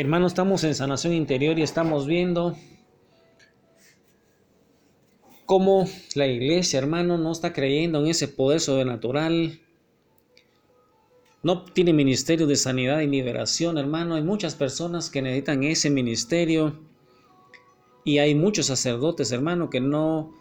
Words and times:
Hermanos, 0.00 0.30
estamos 0.30 0.62
en 0.62 0.76
sanación 0.76 1.12
interior 1.12 1.58
y 1.58 1.62
estamos 1.62 2.06
viendo 2.06 2.56
cómo 5.44 5.88
la 6.14 6.28
iglesia, 6.28 6.78
hermano, 6.78 7.18
no 7.18 7.32
está 7.32 7.52
creyendo 7.52 7.98
en 7.98 8.06
ese 8.06 8.28
poder 8.28 8.60
sobrenatural. 8.60 9.58
No 11.42 11.64
tiene 11.64 11.92
ministerio 11.92 12.46
de 12.46 12.54
sanidad 12.54 13.00
y 13.00 13.08
liberación, 13.08 13.76
hermano. 13.76 14.14
Hay 14.14 14.22
muchas 14.22 14.54
personas 14.54 15.10
que 15.10 15.20
necesitan 15.20 15.64
ese 15.64 15.90
ministerio. 15.90 16.78
Y 18.04 18.18
hay 18.18 18.36
muchos 18.36 18.66
sacerdotes, 18.66 19.32
hermano, 19.32 19.68
que 19.68 19.80
no, 19.80 20.32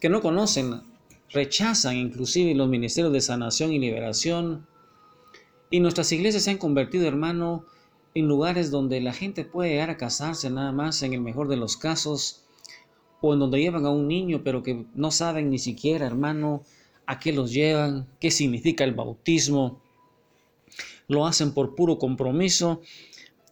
que 0.00 0.08
no 0.08 0.22
conocen, 0.22 0.80
rechazan 1.28 1.98
inclusive 1.98 2.54
los 2.54 2.70
ministerios 2.70 3.12
de 3.12 3.20
sanación 3.20 3.70
y 3.70 3.78
liberación. 3.78 4.66
Y 5.68 5.80
nuestras 5.80 6.10
iglesias 6.10 6.44
se 6.44 6.52
han 6.52 6.56
convertido, 6.56 7.06
hermano, 7.06 7.66
en 8.14 8.28
lugares 8.28 8.70
donde 8.70 9.00
la 9.00 9.12
gente 9.12 9.44
puede 9.44 9.70
llegar 9.70 9.90
a 9.90 9.96
casarse 9.96 10.48
nada 10.48 10.72
más 10.72 11.02
en 11.02 11.12
el 11.12 11.20
mejor 11.20 11.48
de 11.48 11.56
los 11.56 11.76
casos, 11.76 12.44
o 13.20 13.32
en 13.32 13.40
donde 13.40 13.60
llevan 13.60 13.86
a 13.86 13.90
un 13.90 14.06
niño 14.06 14.42
pero 14.44 14.62
que 14.62 14.84
no 14.94 15.10
saben 15.10 15.50
ni 15.50 15.58
siquiera, 15.58 16.06
hermano, 16.06 16.62
a 17.06 17.18
qué 17.18 17.32
los 17.32 17.52
llevan, 17.52 18.06
qué 18.20 18.30
significa 18.30 18.84
el 18.84 18.94
bautismo. 18.94 19.80
Lo 21.08 21.26
hacen 21.26 21.52
por 21.52 21.74
puro 21.74 21.98
compromiso. 21.98 22.80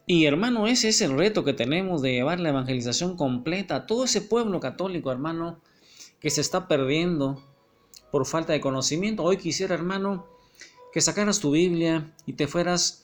Y 0.06 0.24
hermano, 0.24 0.66
ese 0.66 0.88
es 0.88 1.00
el 1.00 1.16
reto 1.16 1.44
que 1.44 1.52
tenemos 1.52 2.02
de 2.02 2.12
llevar 2.12 2.40
la 2.40 2.50
evangelización 2.50 3.16
completa 3.16 3.76
a 3.76 3.86
todo 3.86 4.04
ese 4.04 4.20
pueblo 4.20 4.60
católico, 4.60 5.10
hermano, 5.10 5.60
que 6.20 6.30
se 6.30 6.40
está 6.40 6.68
perdiendo 6.68 7.42
por 8.10 8.26
falta 8.26 8.52
de 8.52 8.60
conocimiento. 8.60 9.22
Hoy 9.22 9.36
quisiera, 9.36 9.74
hermano, 9.74 10.26
que 10.92 11.00
sacaras 11.00 11.40
tu 11.40 11.52
Biblia 11.52 12.12
y 12.26 12.34
te 12.34 12.46
fueras 12.46 13.01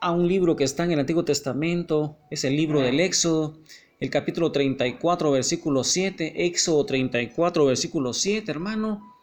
a 0.00 0.12
un 0.12 0.28
libro 0.28 0.56
que 0.56 0.64
está 0.64 0.84
en 0.84 0.92
el 0.92 1.00
Antiguo 1.00 1.24
Testamento, 1.24 2.16
es 2.30 2.44
el 2.44 2.56
libro 2.56 2.80
del 2.80 3.00
Éxodo, 3.00 3.58
el 4.00 4.10
capítulo 4.10 4.52
34, 4.52 5.30
versículo 5.32 5.82
7, 5.82 6.46
Éxodo 6.46 6.86
34, 6.86 7.64
versículo 7.64 8.12
7, 8.12 8.50
hermano. 8.50 9.14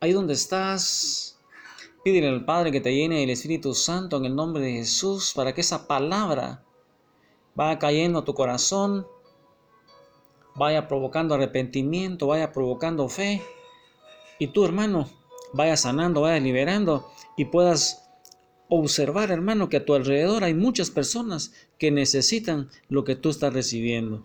Ahí 0.00 0.12
donde 0.12 0.34
estás, 0.34 1.38
pídele 2.04 2.28
al 2.28 2.44
Padre 2.44 2.70
que 2.70 2.80
te 2.80 2.94
llene 2.94 3.22
el 3.22 3.30
Espíritu 3.30 3.74
Santo 3.74 4.18
en 4.18 4.26
el 4.26 4.36
nombre 4.36 4.62
de 4.62 4.72
Jesús 4.72 5.32
para 5.34 5.54
que 5.54 5.62
esa 5.62 5.86
palabra 5.86 6.62
vaya 7.54 7.78
cayendo 7.78 8.18
a 8.18 8.24
tu 8.24 8.34
corazón, 8.34 9.06
vaya 10.54 10.88
provocando 10.88 11.34
arrepentimiento, 11.34 12.26
vaya 12.26 12.52
provocando 12.52 13.08
fe, 13.08 13.42
y 14.38 14.48
tú, 14.48 14.66
hermano, 14.66 15.08
vaya 15.54 15.76
sanando, 15.76 16.20
vaya 16.20 16.38
liberando 16.38 17.10
y 17.36 17.46
puedas 17.46 18.05
observar, 18.68 19.30
hermano, 19.30 19.68
que 19.68 19.78
a 19.78 19.84
tu 19.84 19.94
alrededor 19.94 20.44
hay 20.44 20.54
muchas 20.54 20.90
personas 20.90 21.52
que 21.78 21.90
necesitan 21.90 22.68
lo 22.88 23.04
que 23.04 23.16
tú 23.16 23.30
estás 23.30 23.52
recibiendo. 23.52 24.24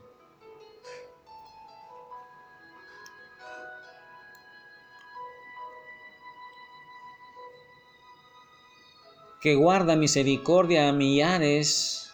que 9.41 9.55
guarda 9.55 9.95
misericordia 9.95 10.87
a 10.87 10.93
millares, 10.93 12.13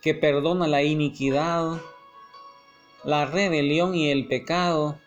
que 0.00 0.14
perdona 0.14 0.66
la 0.66 0.82
iniquidad, 0.82 1.80
la 3.04 3.24
rebelión 3.26 3.94
y 3.94 4.10
el 4.10 4.26
pecado, 4.26 4.98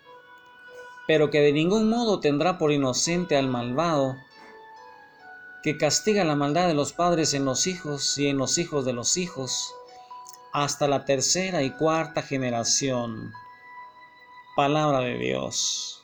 pero 1.05 1.29
que 1.29 1.41
de 1.41 1.52
ningún 1.52 1.89
modo 1.89 2.22
tendrá 2.22 2.57
por 2.57 2.72
inocente 2.72 3.35
al 3.35 3.50
malvado, 3.50 4.16
que 5.66 5.77
castiga 5.77 6.23
la 6.23 6.35
maldad 6.35 6.67
de 6.67 6.75
los 6.75 6.94
padres 6.94 7.33
en 7.33 7.44
los 7.44 7.66
hijos 7.66 8.19
y 8.19 8.27
en 8.27 8.38
los 8.38 8.59
hijos 8.59 8.85
de 8.85 8.94
los 8.94 9.17
hijos, 9.17 9.73
hasta 10.53 10.88
la 10.88 11.05
tercera 11.05 11.63
y 11.63 11.72
cuarta 11.72 12.22
generación. 12.22 13.33
Palabra 14.56 15.00
de 15.00 15.17
Dios. 15.17 16.03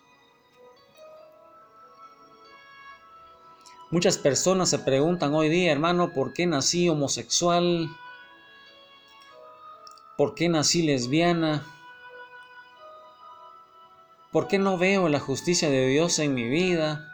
Muchas 3.91 4.17
personas 4.17 4.67
se 4.71 4.79
preguntan 4.79 5.35
hoy 5.35 5.47
día, 5.47 5.71
hermano, 5.71 6.11
¿por 6.11 6.33
qué 6.33 6.47
nací 6.47 6.89
homosexual? 6.89 7.87
¿Por 10.17 10.33
qué 10.33 10.49
nací 10.49 10.81
lesbiana? 10.81 11.63
¿Por 14.31 14.47
qué 14.47 14.57
no 14.57 14.79
veo 14.79 15.07
la 15.07 15.19
justicia 15.19 15.69
de 15.69 15.85
Dios 15.85 16.17
en 16.17 16.33
mi 16.33 16.49
vida? 16.49 17.10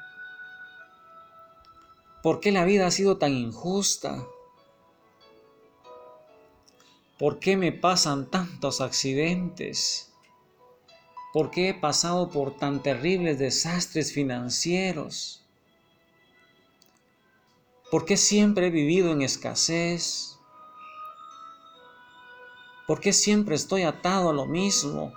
¿Por 2.27 2.41
qué 2.41 2.51
la 2.51 2.65
vida 2.65 2.88
ha 2.88 2.91
sido 2.91 3.17
tan 3.17 3.31
injusta? 3.31 4.27
¿Por 7.17 7.39
qué 7.39 7.55
me 7.55 7.71
pasan 7.71 8.29
tantos 8.29 8.81
accidentes? 8.81 10.11
¿Por 11.31 11.51
qué 11.51 11.69
he 11.69 11.73
pasado 11.73 12.29
por 12.29 12.57
tan 12.57 12.83
terribles 12.83 13.39
desastres 13.39 14.11
financieros? 14.11 15.45
¿Por 17.89 18.03
qué 18.03 18.17
siempre 18.17 18.67
he 18.67 18.71
vivido 18.71 19.13
en 19.13 19.21
escasez? 19.21 20.38
¿Por 22.88 22.99
qué 22.99 23.13
siempre 23.13 23.55
estoy 23.55 23.83
atado 23.83 24.31
a 24.31 24.33
lo 24.33 24.47
mismo? 24.47 25.13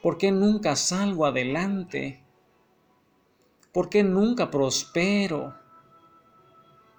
¿Por 0.00 0.16
qué 0.16 0.32
nunca 0.32 0.76
salgo 0.76 1.26
adelante? 1.26 2.25
¿Por 3.76 3.90
qué 3.90 4.02
nunca 4.02 4.50
prospero? 4.50 5.54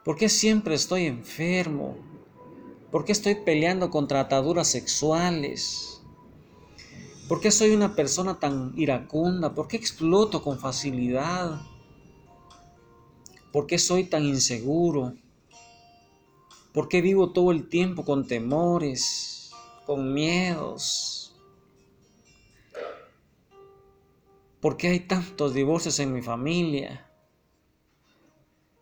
¿Por 0.06 0.16
qué 0.16 0.30
siempre 0.30 0.76
estoy 0.76 1.08
enfermo? 1.08 1.98
¿Por 2.92 3.04
qué 3.04 3.14
estoy 3.14 3.34
peleando 3.34 3.90
contra 3.90 4.20
ataduras 4.20 4.68
sexuales? 4.68 6.04
¿Por 7.28 7.42
qué 7.42 7.50
soy 7.50 7.72
una 7.72 7.96
persona 7.96 8.38
tan 8.38 8.74
iracunda? 8.78 9.56
¿Por 9.56 9.68
qué 9.68 9.76
exploto 9.76 10.44
con 10.44 10.60
facilidad? 10.60 11.60
¿Por 13.52 13.66
qué 13.66 13.80
soy 13.80 14.04
tan 14.04 14.24
inseguro? 14.26 15.16
¿Por 16.74 16.90
qué 16.90 17.02
vivo 17.02 17.32
todo 17.32 17.52
el 17.52 17.70
tiempo 17.70 18.06
con 18.06 18.28
temores, 18.28 19.50
con 19.88 20.14
miedos? 20.14 21.27
¿Por 24.60 24.76
qué 24.76 24.88
hay 24.88 25.02
tantos 25.02 25.54
divorcios 25.54 26.00
en 26.00 26.14
mi 26.14 26.22
familia? 26.22 27.08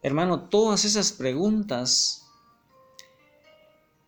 Hermano, 0.02 0.48
todas 0.48 0.86
esas 0.86 1.12
preguntas 1.12 2.26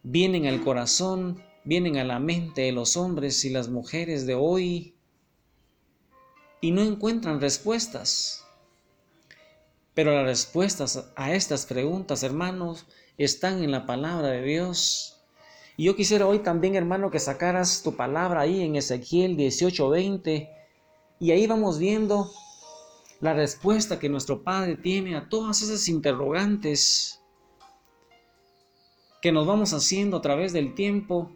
vienen 0.02 0.46
al 0.46 0.64
corazón, 0.64 1.44
vienen 1.66 1.98
a 1.98 2.06
la 2.06 2.20
mente 2.20 2.62
de 2.62 2.72
los 2.72 2.96
hombres 2.96 3.44
y 3.44 3.50
las 3.50 3.68
mujeres 3.68 4.26
de 4.26 4.36
hoy 4.36 4.96
y 6.62 6.72
no 6.72 6.84
encuentran 6.84 7.42
respuestas. 7.42 8.46
Pero 9.94 10.16
las 10.16 10.26
respuestas 10.26 11.10
a 11.18 11.34
estas 11.34 11.66
preguntas, 11.66 12.24
hermanos, 12.24 12.86
están 13.18 13.62
en 13.62 13.72
la 13.72 13.86
palabra 13.86 14.30
de 14.30 14.44
Dios. 14.44 15.20
Y 15.76 15.86
yo 15.86 15.98
quisiera 15.98 16.28
hoy 16.28 16.40
también, 16.40 16.76
hermano, 16.76 17.12
que 17.12 17.20
sacaras 17.20 17.84
tu 17.84 17.98
palabra 17.98 18.42
ahí 18.42 18.62
en 18.62 18.78
Ezequiel 18.78 19.36
18:20 19.36 20.57
y 21.20 21.32
ahí 21.32 21.48
vamos 21.48 21.80
viendo 21.80 22.32
la 23.20 23.34
respuesta 23.34 24.00
que 24.00 24.10
nuestro 24.10 24.44
Padre 24.44 24.76
tiene 24.76 25.16
a 25.16 25.30
todas 25.30 25.62
esas 25.62 25.88
interrogantes 25.88 27.22
que 29.22 29.32
nos 29.32 29.48
vamos 29.48 29.74
haciendo 29.74 30.18
a 30.18 30.22
través 30.22 30.54
del 30.54 30.76
tiempo. 30.76 31.32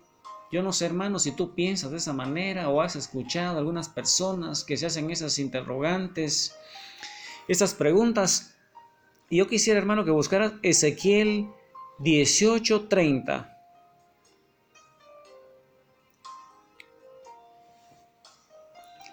Yo 0.51 0.61
no 0.61 0.73
sé, 0.73 0.85
hermano, 0.85 1.17
si 1.17 1.31
tú 1.31 1.55
piensas 1.55 1.91
de 1.91 1.97
esa 1.97 2.13
manera 2.13 2.69
o 2.69 2.81
has 2.81 2.95
escuchado 2.95 3.55
a 3.55 3.59
algunas 3.59 3.89
personas 3.89 4.63
que 4.63 4.77
se 4.77 4.85
hacen 4.85 5.09
esas 5.09 5.39
interrogantes, 5.39 6.55
esas 7.47 7.73
preguntas. 7.73 8.55
Y 9.29 9.37
yo 9.37 9.47
quisiera, 9.47 9.79
hermano, 9.79 10.05
que 10.05 10.11
buscaras 10.11 10.53
Ezequiel 10.61 11.49
18:30. 11.99 13.50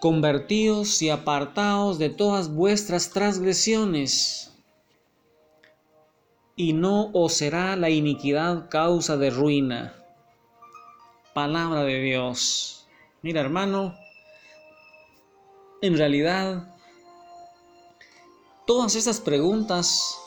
Convertíos 0.01 1.03
y 1.03 1.11
apartaos 1.11 1.99
de 1.99 2.11
todas 2.11 2.55
vuestras 2.55 3.11
transgresiones, 3.11 4.53
y 6.57 6.73
no 6.73 7.11
os 7.13 7.35
será 7.35 7.77
la 7.77 7.91
iniquidad 7.91 8.69
causa 8.69 9.17
de 9.17 9.31
ruina. 9.31 9.95
Palabra 11.33 11.85
de 11.85 12.01
Dios. 12.01 12.87
Mira, 13.23 13.41
hermano, 13.41 13.95
en 15.81 15.97
realidad, 15.97 16.75
todas 18.67 18.97
estas 18.97 19.21
preguntas 19.21 20.19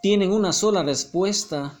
tienen 0.00 0.32
una 0.32 0.52
sola 0.52 0.82
respuesta 0.82 1.78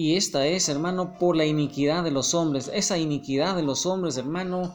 y 0.00 0.16
esta 0.16 0.46
es, 0.46 0.70
hermano, 0.70 1.18
por 1.18 1.36
la 1.36 1.44
iniquidad 1.44 2.02
de 2.02 2.10
los 2.10 2.32
hombres. 2.32 2.70
Esa 2.72 2.96
iniquidad 2.96 3.54
de 3.54 3.62
los 3.62 3.84
hombres, 3.84 4.16
hermano, 4.16 4.74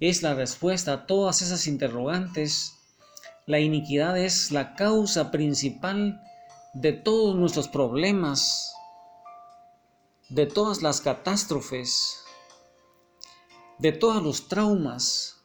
es 0.00 0.24
la 0.24 0.34
respuesta 0.34 0.92
a 0.92 1.06
todas 1.06 1.40
esas 1.40 1.68
interrogantes, 1.68 2.72
La 3.46 3.60
iniquidad 3.60 4.18
es 4.18 4.50
la 4.50 4.74
causa 4.74 5.30
principal 5.30 6.20
de 6.74 6.94
todos 6.94 7.36
nuestros 7.36 7.68
problemas, 7.68 8.74
de 10.30 10.46
todas 10.46 10.82
las 10.82 11.00
catástrofes, 11.00 12.24
de 13.78 13.92
todos 13.92 14.20
los 14.20 14.48
traumas, 14.48 15.44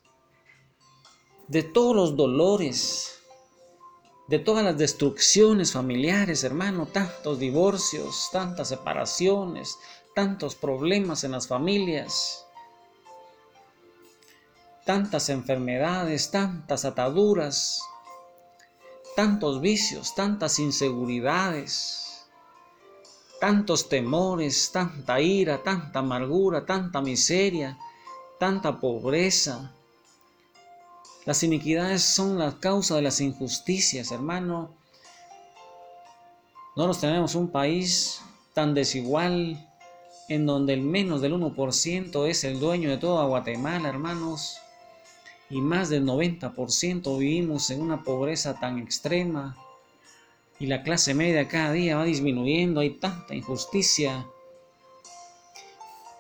de 1.47 1.61
todos 1.61 1.95
los 1.95 2.17
dolores, 2.17 3.20
de 4.31 4.39
todas 4.39 4.63
las 4.63 4.77
destrucciones 4.77 5.73
familiares, 5.73 6.45
hermano, 6.45 6.85
tantos 6.85 7.37
divorcios, 7.37 8.29
tantas 8.31 8.69
separaciones, 8.69 9.77
tantos 10.15 10.55
problemas 10.55 11.25
en 11.25 11.33
las 11.33 11.49
familias, 11.49 12.45
tantas 14.85 15.27
enfermedades, 15.27 16.31
tantas 16.31 16.85
ataduras, 16.85 17.81
tantos 19.17 19.59
vicios, 19.59 20.15
tantas 20.15 20.59
inseguridades, 20.59 22.25
tantos 23.41 23.89
temores, 23.89 24.71
tanta 24.71 25.19
ira, 25.19 25.61
tanta 25.61 25.99
amargura, 25.99 26.65
tanta 26.65 27.01
miseria, 27.01 27.77
tanta 28.39 28.79
pobreza. 28.79 29.75
Las 31.25 31.43
iniquidades 31.43 32.01
son 32.01 32.39
la 32.39 32.59
causa 32.59 32.95
de 32.95 33.03
las 33.03 33.21
injusticias, 33.21 34.11
hermano. 34.11 34.75
No 36.75 36.87
nos 36.87 36.99
tenemos 36.99 37.35
un 37.35 37.49
país 37.49 38.21
tan 38.53 38.73
desigual 38.73 39.67
en 40.29 40.45
donde 40.45 40.73
el 40.73 40.81
menos 40.81 41.21
del 41.21 41.33
1% 41.33 42.27
es 42.27 42.43
el 42.43 42.59
dueño 42.59 42.89
de 42.89 42.97
toda 42.97 43.25
Guatemala, 43.25 43.89
hermanos, 43.89 44.57
y 45.49 45.61
más 45.61 45.89
del 45.89 46.05
90% 46.05 47.19
vivimos 47.19 47.69
en 47.69 47.81
una 47.81 48.03
pobreza 48.03 48.59
tan 48.59 48.79
extrema, 48.79 49.57
y 50.59 50.67
la 50.67 50.83
clase 50.83 51.13
media 51.13 51.47
cada 51.47 51.73
día 51.73 51.97
va 51.97 52.05
disminuyendo, 52.05 52.79
hay 52.79 52.91
tanta 52.91 53.35
injusticia, 53.35 54.25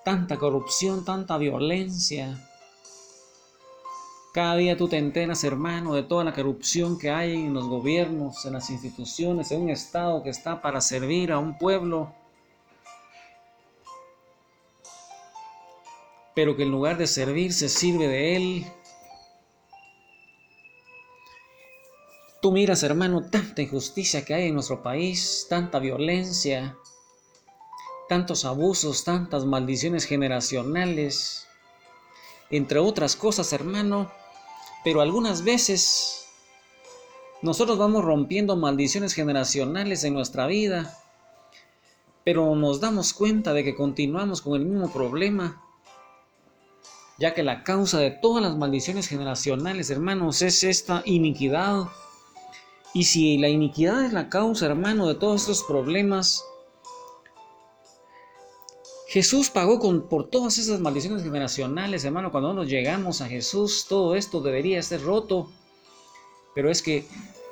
tanta 0.03 0.37
corrupción, 0.37 1.05
tanta 1.05 1.37
violencia. 1.37 2.50
Cada 4.33 4.55
día 4.55 4.77
tú 4.77 4.87
te 4.87 4.97
enteras, 4.97 5.43
hermano, 5.43 5.93
de 5.93 6.03
toda 6.03 6.23
la 6.23 6.33
corrupción 6.33 6.97
que 6.97 7.09
hay 7.09 7.33
en 7.33 7.53
los 7.53 7.67
gobiernos, 7.67 8.45
en 8.45 8.53
las 8.53 8.69
instituciones, 8.69 9.51
en 9.51 9.63
un 9.63 9.69
Estado 9.69 10.23
que 10.23 10.29
está 10.29 10.61
para 10.61 10.79
servir 10.79 11.33
a 11.33 11.37
un 11.37 11.57
pueblo, 11.57 12.13
pero 16.33 16.55
que 16.55 16.63
en 16.63 16.71
lugar 16.71 16.97
de 16.97 17.07
servir 17.07 17.51
se 17.51 17.67
sirve 17.67 18.07
de 18.07 18.35
él. 18.37 18.65
Tú 22.41 22.53
miras, 22.53 22.83
hermano, 22.83 23.29
tanta 23.29 23.61
injusticia 23.61 24.23
que 24.23 24.33
hay 24.33 24.47
en 24.47 24.53
nuestro 24.53 24.81
país, 24.81 25.45
tanta 25.49 25.77
violencia, 25.77 26.77
tantos 28.07 28.45
abusos, 28.45 29.03
tantas 29.03 29.43
maldiciones 29.43 30.05
generacionales, 30.05 31.47
entre 32.49 32.79
otras 32.79 33.17
cosas, 33.17 33.51
hermano, 33.51 34.09
pero 34.83 35.01
algunas 35.01 35.43
veces 35.43 36.25
nosotros 37.41 37.77
vamos 37.77 38.03
rompiendo 38.03 38.55
maldiciones 38.55 39.13
generacionales 39.13 40.03
en 40.03 40.13
nuestra 40.13 40.47
vida, 40.47 40.97
pero 42.23 42.55
nos 42.55 42.79
damos 42.79 43.13
cuenta 43.13 43.53
de 43.53 43.63
que 43.63 43.75
continuamos 43.75 44.41
con 44.41 44.59
el 44.59 44.65
mismo 44.65 44.91
problema, 44.91 45.61
ya 47.17 47.33
que 47.33 47.43
la 47.43 47.63
causa 47.63 47.99
de 47.99 48.11
todas 48.11 48.43
las 48.43 48.57
maldiciones 48.57 49.07
generacionales, 49.07 49.89
hermanos, 49.89 50.41
es 50.41 50.63
esta 50.63 51.01
iniquidad. 51.05 51.87
Y 52.93 53.05
si 53.05 53.37
la 53.37 53.47
iniquidad 53.47 54.05
es 54.05 54.13
la 54.13 54.29
causa, 54.29 54.65
hermano, 54.65 55.07
de 55.07 55.15
todos 55.15 55.41
estos 55.41 55.63
problemas, 55.63 56.43
Jesús 59.11 59.49
pagó 59.49 59.77
con, 59.77 60.07
por 60.07 60.29
todas 60.29 60.57
esas 60.57 60.79
maldiciones 60.79 61.23
generacionales, 61.23 62.05
hermano. 62.05 62.31
Cuando 62.31 62.53
nos 62.53 62.69
llegamos 62.69 63.19
a 63.19 63.27
Jesús, 63.27 63.85
todo 63.89 64.15
esto 64.15 64.39
debería 64.39 64.81
ser 64.81 65.01
roto. 65.01 65.51
Pero 66.55 66.71
es 66.71 66.81
que 66.81 67.03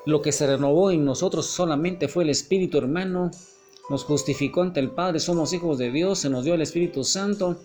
lo 0.05 0.21
que 0.21 0.31
se 0.31 0.47
renovó 0.47 0.89
en 0.89 1.03
nosotros 1.03 1.47
solamente 1.47 2.07
fue 2.07 2.23
el 2.23 2.29
Espíritu, 2.29 2.77
hermano. 2.77 3.29
Nos 3.89 4.05
justificó 4.05 4.61
ante 4.61 4.79
el 4.79 4.91
Padre, 4.91 5.19
somos 5.19 5.51
hijos 5.51 5.77
de 5.77 5.91
Dios, 5.91 6.19
se 6.19 6.29
nos 6.29 6.45
dio 6.45 6.53
el 6.53 6.61
Espíritu 6.61 7.03
Santo. 7.03 7.59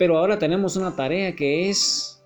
Pero 0.00 0.18
ahora 0.18 0.40
tenemos 0.40 0.74
una 0.74 0.96
tarea 0.96 1.36
que 1.36 1.70
es 1.70 2.20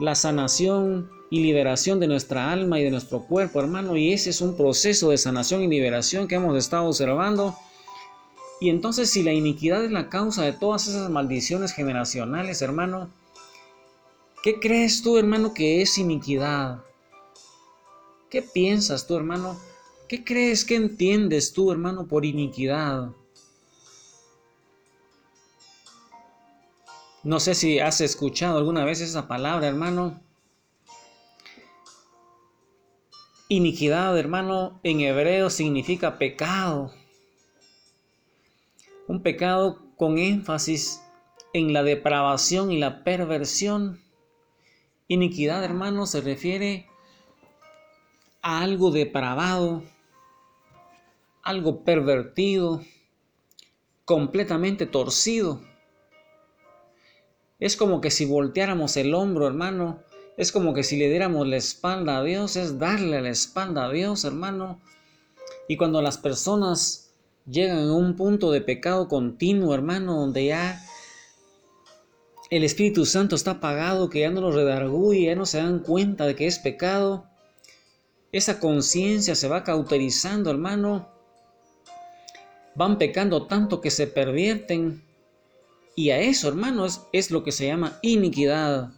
la 0.00 0.16
sanación 0.16 1.08
y 1.30 1.40
liberación 1.40 2.00
de 2.00 2.08
nuestra 2.08 2.50
alma 2.50 2.80
y 2.80 2.82
de 2.82 2.90
nuestro 2.90 3.28
cuerpo, 3.28 3.60
hermano. 3.60 3.96
Y 3.96 4.12
ese 4.12 4.30
es 4.30 4.40
un 4.40 4.56
proceso 4.56 5.10
de 5.10 5.18
sanación 5.18 5.62
y 5.62 5.68
liberación 5.68 6.26
que 6.26 6.34
hemos 6.34 6.58
estado 6.58 6.86
observando 6.86 7.54
y 8.62 8.70
entonces 8.70 9.10
si 9.10 9.24
la 9.24 9.32
iniquidad 9.32 9.84
es 9.84 9.90
la 9.90 10.08
causa 10.08 10.44
de 10.44 10.52
todas 10.52 10.86
esas 10.86 11.10
maldiciones 11.10 11.72
generacionales, 11.72 12.62
hermano, 12.62 13.10
¿qué 14.44 14.60
crees 14.60 15.02
tú, 15.02 15.18
hermano, 15.18 15.52
que 15.52 15.82
es 15.82 15.98
iniquidad? 15.98 16.84
¿Qué 18.30 18.40
piensas 18.40 19.04
tú, 19.08 19.16
hermano? 19.16 19.58
¿Qué 20.08 20.22
crees 20.22 20.64
que 20.64 20.76
entiendes 20.76 21.52
tú, 21.52 21.72
hermano, 21.72 22.06
por 22.06 22.24
iniquidad? 22.24 23.10
No 27.24 27.40
sé 27.40 27.56
si 27.56 27.80
has 27.80 28.00
escuchado 28.00 28.58
alguna 28.58 28.84
vez 28.84 29.00
esa 29.00 29.26
palabra, 29.26 29.66
hermano. 29.66 30.22
Iniquidad, 33.48 34.16
hermano, 34.16 34.78
en 34.84 35.00
hebreo 35.00 35.50
significa 35.50 36.16
pecado 36.16 36.92
un 39.12 39.22
pecado 39.22 39.78
con 39.98 40.16
énfasis 40.16 41.02
en 41.52 41.74
la 41.74 41.82
depravación 41.82 42.72
y 42.72 42.78
la 42.78 43.04
perversión. 43.04 44.00
Iniquidad, 45.06 45.62
hermano, 45.62 46.06
se 46.06 46.22
refiere 46.22 46.86
a 48.40 48.62
algo 48.62 48.90
depravado, 48.90 49.82
algo 51.42 51.84
pervertido, 51.84 52.80
completamente 54.06 54.86
torcido. 54.86 55.60
Es 57.60 57.76
como 57.76 58.00
que 58.00 58.10
si 58.10 58.24
volteáramos 58.24 58.96
el 58.96 59.12
hombro, 59.12 59.46
hermano, 59.46 60.02
es 60.38 60.52
como 60.52 60.72
que 60.72 60.84
si 60.84 60.96
le 60.96 61.10
diéramos 61.10 61.46
la 61.46 61.58
espalda 61.58 62.16
a 62.16 62.24
Dios, 62.24 62.56
es 62.56 62.78
darle 62.78 63.20
la 63.20 63.28
espalda 63.28 63.84
a 63.84 63.90
Dios, 63.90 64.24
hermano. 64.24 64.80
Y 65.68 65.76
cuando 65.76 66.00
las 66.00 66.16
personas 66.16 67.01
llegan 67.46 67.78
a 67.78 67.94
un 67.94 68.16
punto 68.16 68.50
de 68.50 68.60
pecado 68.60 69.08
continuo, 69.08 69.74
hermano, 69.74 70.16
donde 70.16 70.46
ya 70.46 70.80
el 72.50 72.64
Espíritu 72.64 73.06
Santo 73.06 73.34
está 73.34 73.52
apagado, 73.52 74.10
que 74.10 74.20
ya 74.20 74.30
no 74.30 74.40
los 74.40 74.54
redarguye, 74.54 75.24
ya 75.24 75.34
no 75.34 75.46
se 75.46 75.58
dan 75.58 75.80
cuenta 75.80 76.26
de 76.26 76.36
que 76.36 76.46
es 76.46 76.58
pecado. 76.58 77.26
Esa 78.30 78.60
conciencia 78.60 79.34
se 79.34 79.48
va 79.48 79.64
cauterizando, 79.64 80.50
hermano. 80.50 81.08
Van 82.74 82.98
pecando 82.98 83.46
tanto 83.46 83.80
que 83.80 83.90
se 83.90 84.06
pervierten. 84.06 85.02
Y 85.94 86.10
a 86.10 86.20
eso, 86.20 86.48
hermano, 86.48 86.86
es, 86.86 87.02
es 87.12 87.30
lo 87.30 87.42
que 87.42 87.52
se 87.52 87.66
llama 87.66 87.98
iniquidad. 88.02 88.90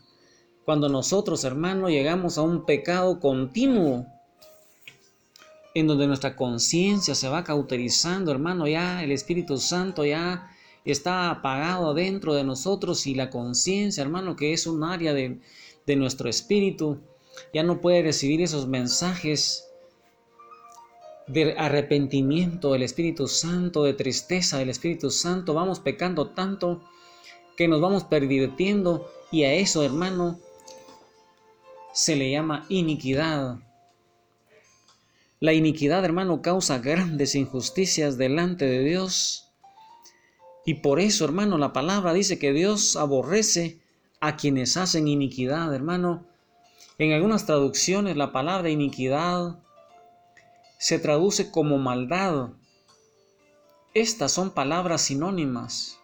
Cuando 0.65 0.89
nosotros, 0.89 1.45
hermano, 1.45 1.89
llegamos 1.89 2.39
a 2.39 2.43
un 2.43 2.65
pecado 2.65 3.21
continuo 3.21 4.07
en 5.75 5.87
donde 5.89 6.07
nuestra 6.07 6.37
conciencia 6.37 7.15
se 7.15 7.29
va 7.29 7.45
cauterizando, 7.45 8.31
hermano, 8.31 8.67
ya 8.67 9.03
el 9.03 9.11
Espíritu 9.11 9.59
Santo 9.59 10.05
ya 10.05 10.51
está 10.85 11.31
apagado 11.31 11.95
dentro 11.95 12.35
de 12.35 12.45
nosotros 12.45 13.07
y 13.07 13.15
la 13.15 13.31
conciencia, 13.31 14.03
hermano, 14.03 14.37
que 14.37 14.53
es 14.53 14.67
un 14.67 14.85
área 14.85 15.13
de, 15.13 15.41
de 15.87 15.97
nuestro 15.97 16.29
espíritu, 16.29 16.99
ya 17.53 17.63
no 17.63 17.81
puede 17.81 18.03
recibir 18.03 18.41
esos 18.41 18.69
mensajes 18.69 19.69
de 21.27 21.55
arrepentimiento 21.57 22.73
del 22.73 22.83
Espíritu 22.83 23.29
Santo, 23.29 23.83
de 23.83 23.95
tristeza 23.95 24.59
del 24.59 24.69
Espíritu 24.69 25.11
Santo, 25.11 25.55
vamos 25.55 25.81
pecando 25.81 26.29
tanto 26.29 26.83
que 27.57 27.67
nos 27.67 27.81
vamos 27.81 28.05
pervirtiendo 28.05 29.11
y 29.31 29.45
a 29.45 29.55
eso, 29.55 29.83
hermano, 29.83 30.39
se 31.93 32.17
le 32.17 32.31
llama 32.31 32.67
iniquidad. 32.69 33.59
La 35.45 35.53
iniquidad, 35.53 36.03
hermano, 36.07 36.41
causa 36.41 36.79
grandes 36.79 37.35
injusticias 37.35 38.17
delante 38.17 38.65
de 38.65 38.83
Dios. 38.83 39.53
Y 40.65 40.77
por 40.77 41.01
eso, 41.01 41.27
hermano, 41.27 41.59
la 41.59 41.75
palabra 41.75 42.15
dice 42.15 42.39
que 42.39 42.55
Dios 42.55 42.97
aborrece 42.97 43.79
a 44.21 44.37
quienes 44.37 44.79
hacen 44.79 45.07
iniquidad, 45.07 45.75
hermano. 45.75 46.27
En 46.97 47.13
algunas 47.13 47.45
traducciones 47.45 48.17
la 48.17 48.33
palabra 48.33 48.71
iniquidad 48.71 49.59
se 50.79 50.99
traduce 50.99 51.51
como 51.51 51.77
maldad. 51.77 52.53
Estas 53.93 54.33
son 54.33 54.51
palabras 54.51 55.03
sinónimas. 55.03 56.01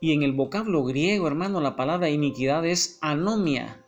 Y 0.00 0.14
en 0.14 0.22
el 0.22 0.32
vocablo 0.32 0.84
griego, 0.84 1.26
hermano, 1.26 1.60
la 1.60 1.76
palabra 1.76 2.08
iniquidad 2.08 2.64
es 2.64 2.96
anomia. 3.02 3.84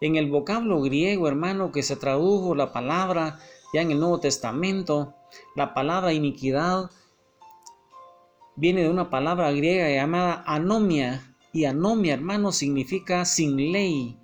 En 0.00 0.16
el 0.16 0.30
vocablo 0.30 0.82
griego, 0.82 1.28
hermano, 1.28 1.72
que 1.72 1.82
se 1.82 1.96
tradujo 1.96 2.54
la 2.54 2.72
palabra 2.72 3.38
ya 3.72 3.80
en 3.80 3.90
el 3.90 4.00
Nuevo 4.00 4.20
Testamento, 4.20 5.14
la 5.54 5.74
palabra 5.74 6.12
iniquidad 6.12 6.90
viene 8.56 8.82
de 8.82 8.90
una 8.90 9.10
palabra 9.10 9.52
griega 9.52 9.88
llamada 9.88 10.42
anomia. 10.46 11.34
Y 11.52 11.64
anomia, 11.64 12.14
hermano, 12.14 12.52
significa 12.52 13.24
sin 13.24 13.72
ley. 13.72 14.18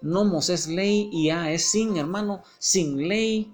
Nomos 0.00 0.48
es 0.48 0.68
ley 0.68 1.08
y 1.12 1.30
a 1.30 1.50
es 1.50 1.70
sin, 1.70 1.96
hermano, 1.96 2.42
sin 2.58 3.08
ley. 3.08 3.52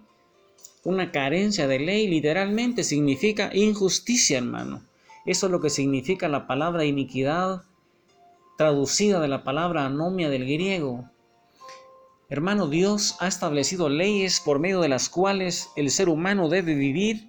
Una 0.83 1.11
carencia 1.11 1.66
de 1.66 1.78
ley 1.78 2.06
literalmente 2.06 2.85
significa 2.85 3.50
injusticia, 3.54 4.37
hermano. 4.37 4.83
Eso 5.25 5.47
es 5.47 5.52
lo 5.52 5.61
que 5.62 5.71
significa 5.71 6.28
la 6.28 6.47
palabra 6.47 6.85
iniquidad, 6.85 7.62
traducida 8.59 9.21
de 9.21 9.28
la 9.28 9.42
palabra 9.42 9.87
anomia 9.87 10.28
del 10.28 10.44
griego. 10.44 11.09
Hermano, 12.30 12.68
Dios 12.68 13.16
ha 13.20 13.28
establecido 13.28 13.88
leyes 13.88 14.40
por 14.40 14.58
medio 14.58 14.80
de 14.80 14.88
las 14.88 15.08
cuales 15.08 15.70
el 15.76 15.90
ser 15.90 16.08
humano 16.08 16.48
debe 16.48 16.74
vivir. 16.74 17.28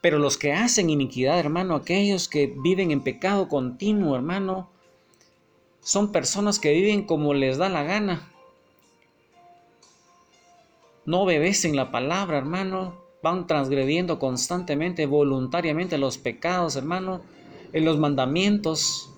Pero 0.00 0.18
los 0.18 0.36
que 0.36 0.52
hacen 0.52 0.90
iniquidad, 0.90 1.38
hermano, 1.38 1.74
aquellos 1.74 2.28
que 2.28 2.46
viven 2.46 2.90
en 2.90 3.02
pecado 3.02 3.48
continuo, 3.48 4.14
hermano, 4.14 4.70
son 5.80 6.12
personas 6.12 6.58
que 6.58 6.72
viven 6.72 7.04
como 7.04 7.34
les 7.34 7.56
da 7.58 7.68
la 7.68 7.82
gana. 7.82 8.30
No 11.06 11.22
obedecen 11.22 11.74
la 11.74 11.90
palabra, 11.90 12.38
hermano. 12.38 12.96
Van 13.22 13.46
transgrediendo 13.46 14.18
constantemente, 14.18 15.06
voluntariamente 15.06 15.98
los 15.98 16.18
pecados, 16.18 16.76
hermano, 16.76 17.22
en 17.72 17.84
los 17.84 17.98
mandamientos. 17.98 19.10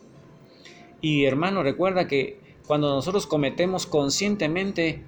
Y 1.02 1.24
hermano, 1.24 1.62
recuerda 1.62 2.06
que 2.06 2.39
cuando 2.70 2.94
nosotros 2.94 3.26
cometemos 3.26 3.84
conscientemente 3.84 5.02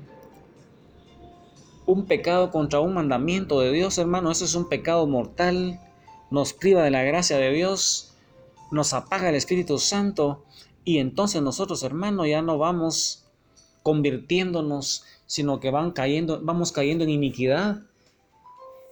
un 1.86 2.06
pecado 2.06 2.50
contra 2.50 2.80
un 2.80 2.92
mandamiento 2.92 3.60
de 3.60 3.70
Dios, 3.70 3.98
hermano, 3.98 4.32
eso 4.32 4.44
es 4.44 4.56
un 4.56 4.68
pecado 4.68 5.06
mortal, 5.06 5.78
nos 6.32 6.54
priva 6.54 6.82
de 6.82 6.90
la 6.90 7.04
gracia 7.04 7.38
de 7.38 7.52
Dios, 7.52 8.16
nos 8.72 8.92
apaga 8.94 9.28
el 9.28 9.36
Espíritu 9.36 9.78
Santo 9.78 10.42
y 10.84 10.98
entonces 10.98 11.40
nosotros, 11.40 11.84
hermano, 11.84 12.26
ya 12.26 12.42
no 12.42 12.58
vamos 12.58 13.26
convirtiéndonos, 13.84 15.04
sino 15.26 15.60
que 15.60 15.70
van 15.70 15.92
cayendo, 15.92 16.40
vamos 16.42 16.72
cayendo 16.72 17.04
en 17.04 17.10
iniquidad, 17.10 17.82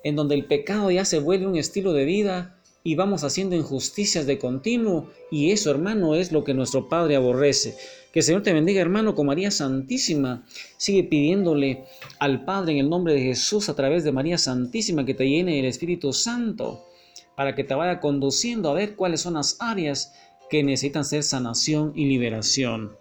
en 0.04 0.14
donde 0.14 0.36
el 0.36 0.44
pecado 0.44 0.92
ya 0.92 1.04
se 1.04 1.18
vuelve 1.18 1.48
un 1.48 1.56
estilo 1.56 1.92
de 1.92 2.04
vida 2.04 2.59
y 2.82 2.94
vamos 2.94 3.24
haciendo 3.24 3.56
injusticias 3.56 4.26
de 4.26 4.38
continuo 4.38 5.10
y 5.30 5.50
eso, 5.50 5.70
hermano, 5.70 6.14
es 6.14 6.32
lo 6.32 6.44
que 6.44 6.54
nuestro 6.54 6.88
Padre 6.88 7.16
aborrece. 7.16 7.76
Que 8.12 8.20
el 8.20 8.24
Señor 8.24 8.42
te 8.42 8.52
bendiga, 8.52 8.80
hermano, 8.80 9.14
con 9.14 9.26
María 9.26 9.50
Santísima. 9.50 10.44
Sigue 10.76 11.04
pidiéndole 11.04 11.84
al 12.18 12.44
Padre 12.44 12.72
en 12.72 12.78
el 12.78 12.90
nombre 12.90 13.14
de 13.14 13.20
Jesús 13.20 13.68
a 13.68 13.76
través 13.76 14.02
de 14.02 14.12
María 14.12 14.38
Santísima 14.38 15.04
que 15.04 15.14
te 15.14 15.28
llene 15.28 15.60
el 15.60 15.66
Espíritu 15.66 16.12
Santo 16.12 16.86
para 17.36 17.54
que 17.54 17.64
te 17.64 17.74
vaya 17.74 18.00
conduciendo 18.00 18.70
a 18.70 18.74
ver 18.74 18.96
cuáles 18.96 19.20
son 19.20 19.34
las 19.34 19.56
áreas 19.60 20.12
que 20.50 20.62
necesitan 20.62 21.04
ser 21.04 21.22
sanación 21.22 21.92
y 21.94 22.06
liberación. 22.06 22.99